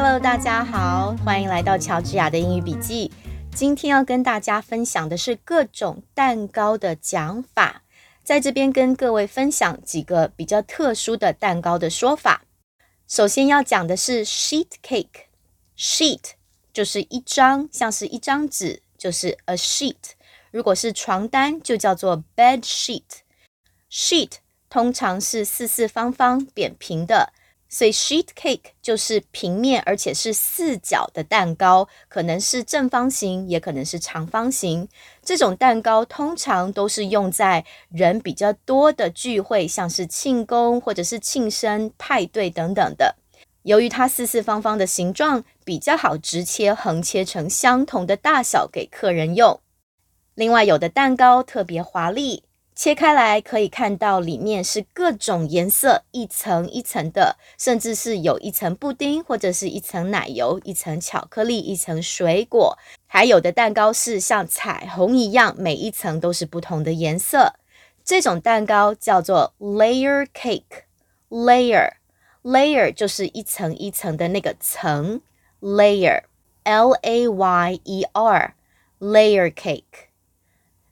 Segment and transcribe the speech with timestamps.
[0.00, 3.10] Hello，大家好，欢迎来到乔治亚的英语笔记。
[3.52, 7.82] 今天要跟大家分享的是各种蛋糕的讲法，
[8.22, 12.42] 在这边跟各位分享几个比较特殊的蛋糕的说法。
[13.08, 16.20] 首先要讲的是 sheet cake，sheet
[16.72, 20.12] 就是一张，像是一张纸，就是 a sheet。
[20.52, 23.02] 如果是床单，就叫做 bed sheet。
[23.90, 24.34] sheet
[24.70, 27.32] 通常是四四方方、扁平的。
[27.68, 34.88] 所以 sheet cake 就是平面，而且是四角的蛋糕，可能是正方形，也可能是长方形。
[35.22, 43.16] 这种蛋糕通常都是用在人比较多的聚会，像是庆功或者是庆生派对等等的。
[43.64, 49.60] 由于它四四方方的形状，比较好直切、横切成相同的大小给客人用。
[50.34, 52.44] 另外，有的蛋糕特别华丽。
[52.78, 67.54] 切开来可以看到，里面是各种颜色，一层一层的，甚至是有一层布丁，或者是一层奶油，一层巧克力，一层水果，还有的蛋糕是像彩虹一样，每一层都是不同的颜色。
[68.04, 70.84] 这种蛋糕叫做 layer cake。
[71.30, 75.20] layer，layer 就是一层一层的那个层
[75.60, 80.06] ，layer，L A Y E R，layer cake。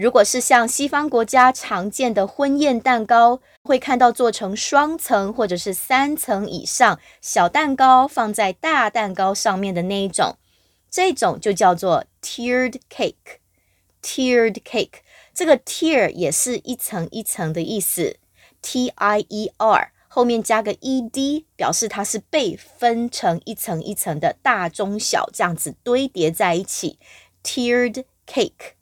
[0.00, 10.38] 如果是像西方国家常见的婚宴蛋糕，会看到做成双层或者是三层以上小蛋糕放在大蛋糕上面的那一种，
[10.90, 13.40] 这种就叫做 tiered cake。
[14.00, 15.00] tiered cake
[15.34, 18.16] 这个 tier 也是一层一层的意思
[18.62, 26.98] ，T I E R 后面加个 E D，表示它是被分成一层一层的大中小这样子堆叠在一起
[27.44, 28.79] ，tiered cake。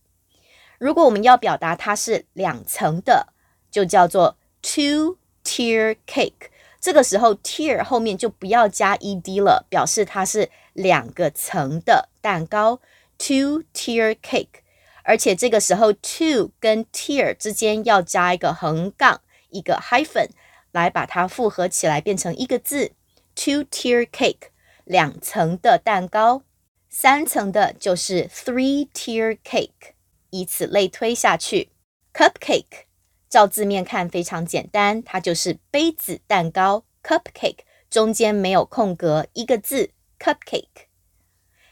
[0.79, 3.33] 如果我们要表达它是两层的，
[3.71, 6.49] 就叫做 two-tier cake。
[6.81, 12.81] 这个时候，tier 后面就不要加 ed 了，表示它是两个层的蛋糕
[13.19, 14.63] ，two-tier cake。
[15.03, 20.29] 而且这个时候，two 跟 tier 之间要加一个横杠，一个 hyphen，
[20.71, 22.93] 来把它复合起来变成一个字
[23.35, 24.51] ，two-tier cake，
[24.85, 26.43] 两层的蛋糕。
[26.89, 29.98] 三层的就是 three-tier cake。
[30.31, 31.71] 以此类推下去
[32.13, 32.87] ，cupcake
[33.29, 36.85] 照字面看非常简单，它就是杯子蛋糕。
[37.03, 40.89] cupcake 中间没有空格，一个字 cupcake。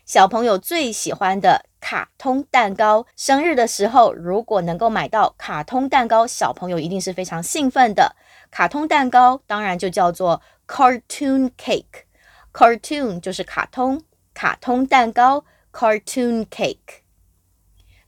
[0.04, 8.14] 小朋友最喜欢的卡通蛋糕，生日的时候如果能够买到卡通蛋糕，小朋友一定是非常兴奋的。
[8.50, 14.02] 卡通蛋糕当然就叫做 cartoon cake，cartoon 就是卡通，
[14.32, 17.02] 卡通蛋糕 cartoon cake。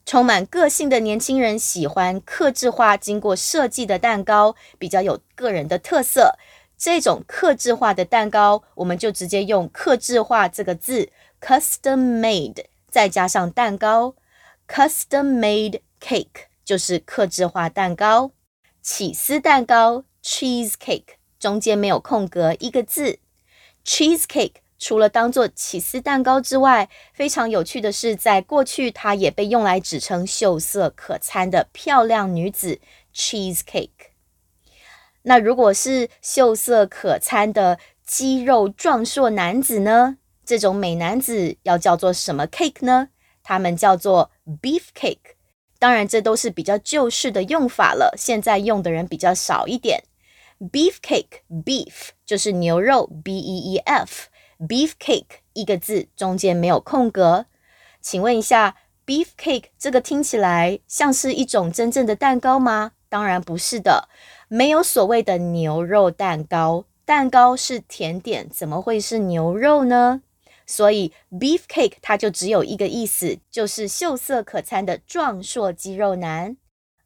[0.09, 6.39] 充满个性的年轻人喜欢克制化、经过设计的蛋糕，比较有个人的特色。
[6.79, 11.11] 这种克制化的蛋糕，我们就直接用“克制化”这个字
[11.43, 14.15] ，custom made，再加上蛋糕
[14.67, 18.31] ，custom made cake 就是克制化蛋糕。
[18.81, 23.19] 起司蛋糕 （cheese cake） 中间没有空格，一个字
[23.85, 24.63] ，cheese cake。
[24.79, 32.81] 除了当做起司蛋糕之外，非常有趣的是，在过去它也被用来指称秀色可餐的漂亮女子
[33.13, 33.91] （cheesecake）。
[35.23, 40.19] 那如果是秀色可餐的肌肉壮硕男子呢？
[40.45, 43.09] 这种美男子要叫做什么 cake 呢？
[43.43, 44.31] 他们叫做
[44.63, 45.35] beef cake。
[45.79, 50.05] 当然，这都是比较旧式的用法了，现在用的人比较少一点。
[50.59, 53.83] beef cake，beef 就是牛肉，B-E-E-F。
[53.85, 57.47] Beef Beefcake 一个字中间没有空格，
[58.01, 58.75] 请问一下
[59.07, 62.93] ，beef cake 这个听起来像是一种真正的蛋糕吗？
[63.09, 64.09] 当然不是的，
[64.49, 70.23] 没有所谓的牛肉蛋糕，蛋糕是甜点，怎么会是牛肉呢？
[70.67, 76.57] 所以 beef cake 它就只有一个意思，就是秀色可餐的壮硕肌肉男。